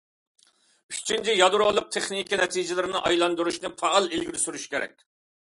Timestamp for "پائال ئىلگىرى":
3.83-4.43